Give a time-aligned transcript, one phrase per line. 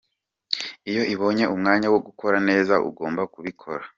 [0.89, 3.83] Iyo ibonye umwanya wo gukora neza ugomba kubikora.